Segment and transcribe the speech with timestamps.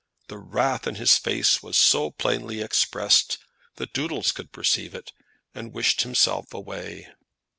[0.29, 3.37] The wrath in his face was so plainly expressed
[3.75, 5.13] that Doodles could perceive it,
[5.53, 7.13] and wished himself away.